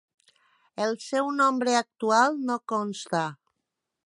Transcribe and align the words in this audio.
El 0.85 0.97
seu 1.07 1.29
nombre 1.41 1.75
actual 1.83 2.43
no 2.49 2.59
consta. 2.75 3.25